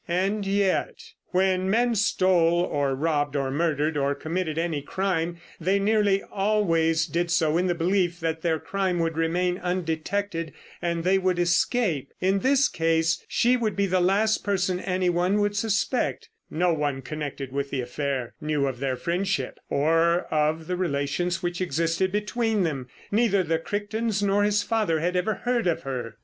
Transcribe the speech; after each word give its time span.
And 0.07 0.47
yet.... 0.47 0.99
When 1.27 1.69
men 1.69 1.93
stole 1.93 2.61
or 2.63 2.95
robbed 2.95 3.35
or 3.35 3.51
murdered 3.51 3.97
or 3.97 4.15
committed 4.15 4.57
any 4.57 4.81
crime, 4.81 5.37
they 5.59 5.77
nearly 5.77 6.23
always 6.23 7.05
did 7.05 7.29
so 7.29 7.55
in 7.55 7.67
the 7.67 7.75
belief 7.75 8.19
that 8.19 8.41
their 8.41 8.57
crime 8.57 8.97
would 8.97 9.15
remain 9.15 9.59
undetected 9.59 10.53
and 10.81 11.03
they 11.03 11.19
would 11.19 11.37
escape. 11.37 12.13
In 12.19 12.39
this 12.39 12.67
case 12.67 13.23
she 13.27 13.55
would 13.55 13.75
be 13.75 13.85
the 13.85 14.01
last 14.01 14.43
person 14.43 14.79
anyone 14.79 15.37
would 15.37 15.55
suspect. 15.55 16.29
No 16.49 16.73
one 16.73 17.03
connected 17.03 17.51
with 17.51 17.69
the 17.69 17.81
affair 17.81 18.33
knew 18.41 18.65
of 18.65 18.79
their 18.79 18.95
friendship 18.95 19.59
or 19.69 20.21
of 20.31 20.65
the 20.65 20.75
relations 20.75 21.43
which 21.43 21.61
existed 21.61 22.11
between 22.11 22.63
them. 22.63 22.87
Neither 23.11 23.43
the 23.43 23.59
Crichtons 23.59 24.23
nor 24.23 24.41
his 24.45 24.63
father 24.63 24.99
had 24.99 25.15
ever 25.15 25.35
heard 25.35 25.67
of 25.67 25.83
her. 25.83 26.17